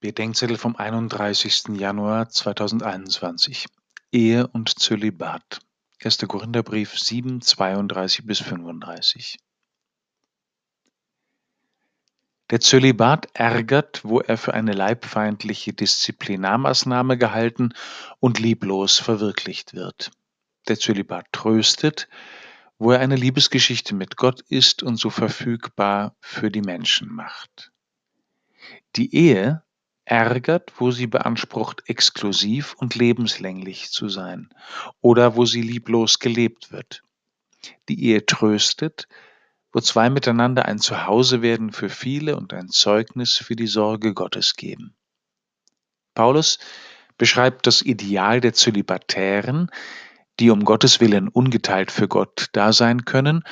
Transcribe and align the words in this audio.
Bedenkzettel 0.00 0.56
vom 0.58 0.76
31. 0.76 1.76
Januar 1.76 2.28
2021. 2.28 3.66
Ehe 4.12 4.46
und 4.46 4.78
Zölibat. 4.78 5.58
1. 6.00 6.18
Korintherbrief 6.18 6.96
7, 6.96 7.40
32 7.40 8.24
bis 8.24 8.38
35. 8.38 9.38
Der 12.50 12.60
Zölibat 12.60 13.28
ärgert, 13.34 14.04
wo 14.04 14.20
er 14.20 14.38
für 14.38 14.54
eine 14.54 14.72
leibfeindliche 14.72 15.72
Disziplinarmaßnahme 15.72 17.18
gehalten 17.18 17.74
und 18.20 18.38
lieblos 18.38 19.00
verwirklicht 19.00 19.74
wird. 19.74 20.12
Der 20.68 20.78
Zölibat 20.78 21.26
tröstet, 21.32 22.08
wo 22.78 22.92
er 22.92 23.00
eine 23.00 23.16
Liebesgeschichte 23.16 23.96
mit 23.96 24.16
Gott 24.16 24.42
ist 24.42 24.84
und 24.84 24.96
so 24.96 25.10
verfügbar 25.10 26.14
für 26.20 26.52
die 26.52 26.62
Menschen 26.62 27.12
macht. 27.12 27.72
Die 28.94 29.12
Ehe 29.12 29.64
ärgert, 30.10 30.72
wo 30.78 30.90
sie 30.90 31.06
beansprucht, 31.06 31.82
exklusiv 31.86 32.74
und 32.78 32.94
lebenslänglich 32.94 33.90
zu 33.90 34.08
sein 34.08 34.48
oder 35.00 35.36
wo 35.36 35.44
sie 35.44 35.62
lieblos 35.62 36.18
gelebt 36.18 36.72
wird. 36.72 37.02
Die 37.88 38.04
Ehe 38.04 38.24
tröstet, 38.24 39.08
wo 39.72 39.80
zwei 39.80 40.10
miteinander 40.10 40.64
ein 40.64 40.78
Zuhause 40.78 41.42
werden 41.42 41.72
für 41.72 41.88
viele 41.88 42.36
und 42.36 42.52
ein 42.52 42.68
Zeugnis 42.68 43.36
für 43.36 43.56
die 43.56 43.66
Sorge 43.66 44.14
Gottes 44.14 44.54
geben. 44.54 44.94
Paulus 46.14 46.58
beschreibt 47.18 47.66
das 47.66 47.82
Ideal 47.82 48.40
der 48.40 48.54
Zölibatären, 48.54 49.70
die 50.40 50.50
um 50.50 50.64
Gottes 50.64 51.00
Willen 51.00 51.28
ungeteilt 51.28 51.90
für 51.90 52.08
Gott 52.08 52.46
da 52.52 52.72
sein 52.72 53.04
können 53.04 53.44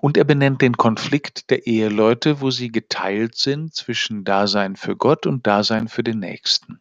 und 0.00 0.16
er 0.16 0.24
benennt 0.24 0.62
den 0.62 0.78
Konflikt 0.78 1.50
der 1.50 1.66
Eheleute, 1.66 2.40
wo 2.40 2.50
sie 2.50 2.72
geteilt 2.72 3.34
sind 3.34 3.74
zwischen 3.74 4.24
Dasein 4.24 4.76
für 4.76 4.96
Gott 4.96 5.26
und 5.26 5.46
Dasein 5.46 5.88
für 5.88 6.02
den 6.02 6.20
Nächsten. 6.20 6.80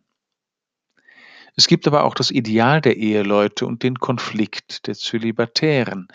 Es 1.58 1.68
gibt 1.68 1.86
aber 1.86 2.06
auch 2.06 2.16
das 2.16 2.32
Ideal 2.32 2.80
der 2.80 2.96
Eheleute 2.96 3.66
und 3.66 3.84
den 3.84 4.00
Konflikt 4.00 4.88
der 4.88 4.96
Zölibatären. 4.96 6.08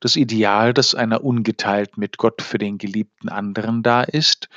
Das 0.00 0.16
Ideal, 0.16 0.74
dass 0.74 0.96
einer 0.96 1.22
ungeteilt 1.22 1.96
mit 1.96 2.18
Gott 2.18 2.42
für 2.42 2.58
den 2.58 2.78
geliebten 2.78 3.28
anderen 3.28 3.84
da 3.84 4.02
ist 4.02 4.48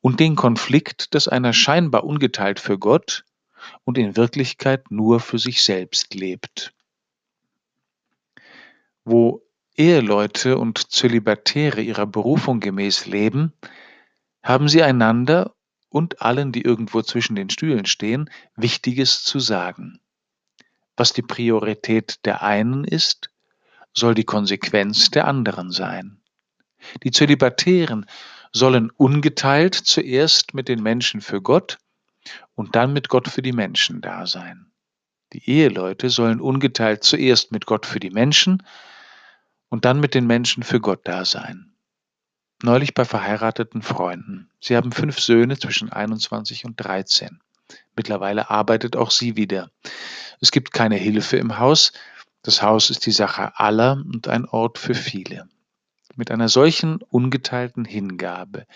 und 0.00 0.18
den 0.18 0.34
Konflikt, 0.34 1.14
dass 1.14 1.28
einer 1.28 1.52
scheinbar 1.52 2.02
ungeteilt 2.02 2.58
für 2.58 2.76
Gott 2.76 3.24
und 3.84 3.98
in 3.98 4.16
Wirklichkeit 4.16 4.90
nur 4.90 5.20
für 5.20 5.38
sich 5.38 5.62
selbst 5.62 6.14
lebt. 6.14 6.72
Wo 9.04 9.45
Eheleute 9.76 10.58
und 10.58 10.90
Zölibatäre 10.90 11.82
ihrer 11.82 12.06
Berufung 12.06 12.60
gemäß 12.60 13.06
leben, 13.06 13.52
haben 14.42 14.68
sie 14.68 14.82
einander 14.82 15.54
und 15.88 16.22
allen, 16.22 16.52
die 16.52 16.62
irgendwo 16.62 17.02
zwischen 17.02 17.36
den 17.36 17.50
Stühlen 17.50 17.86
stehen, 17.86 18.30
Wichtiges 18.56 19.22
zu 19.22 19.38
sagen. 19.38 20.00
Was 20.96 21.12
die 21.12 21.22
Priorität 21.22 22.24
der 22.24 22.42
einen 22.42 22.84
ist, 22.84 23.30
soll 23.92 24.14
die 24.14 24.24
Konsequenz 24.24 25.10
der 25.10 25.26
anderen 25.26 25.70
sein. 25.70 26.20
Die 27.02 27.10
Zölibatären 27.10 28.06
sollen 28.52 28.90
ungeteilt 28.90 29.74
zuerst 29.74 30.54
mit 30.54 30.68
den 30.68 30.82
Menschen 30.82 31.20
für 31.20 31.42
Gott 31.42 31.78
und 32.54 32.76
dann 32.76 32.92
mit 32.92 33.08
Gott 33.08 33.28
für 33.28 33.42
die 33.42 33.52
Menschen 33.52 34.00
da 34.00 34.26
sein. 34.26 34.70
Die 35.32 35.50
Eheleute 35.50 36.08
sollen 36.08 36.40
ungeteilt 36.40 37.04
zuerst 37.04 37.52
mit 37.52 37.66
Gott 37.66 37.84
für 37.84 38.00
die 38.00 38.10
Menschen 38.10 38.62
und 39.68 39.84
dann 39.84 40.00
mit 40.00 40.14
den 40.14 40.26
Menschen 40.26 40.62
für 40.62 40.80
Gott 40.80 41.00
da 41.04 41.24
sein. 41.24 41.72
Neulich 42.62 42.94
bei 42.94 43.04
verheirateten 43.04 43.82
Freunden. 43.82 44.50
Sie 44.60 44.76
haben 44.76 44.92
fünf 44.92 45.20
Söhne 45.20 45.58
zwischen 45.58 45.92
21 45.92 46.64
und 46.64 46.76
13. 46.76 47.40
Mittlerweile 47.94 48.50
arbeitet 48.50 48.96
auch 48.96 49.10
sie 49.10 49.36
wieder. 49.36 49.70
Es 50.40 50.50
gibt 50.50 50.72
keine 50.72 50.96
Hilfe 50.96 51.36
im 51.36 51.58
Haus. 51.58 51.92
Das 52.42 52.62
Haus 52.62 52.90
ist 52.90 53.04
die 53.06 53.12
Sache 53.12 53.58
aller 53.58 53.92
und 53.92 54.28
ein 54.28 54.46
Ort 54.46 54.78
für 54.78 54.94
viele. 54.94 55.48
Mit 56.14 56.30
einer 56.30 56.48
solchen 56.48 57.02
ungeteilten 57.02 57.84
Hingabe, 57.84 58.66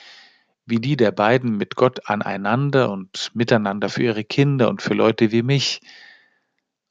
wie 0.67 0.79
die 0.79 0.97
der 0.97 1.13
beiden 1.13 1.57
mit 1.57 1.75
Gott 1.75 2.09
aneinander 2.09 2.91
und 2.91 3.31
miteinander 3.35 3.89
für 3.89 4.03
ihre 4.03 4.25
Kinder 4.25 4.69
und 4.69 4.83
für 4.83 4.95
Leute 4.95 5.33
wie 5.33 5.43
mich, 5.43 5.81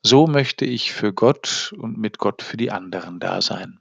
so 0.01 0.27
möchte 0.27 0.65
ich 0.65 0.93
für 0.93 1.13
Gott 1.13 1.73
und 1.77 1.97
mit 1.97 2.17
Gott 2.17 2.41
für 2.41 2.57
die 2.57 2.71
anderen 2.71 3.19
da 3.19 3.41
sein. 3.41 3.79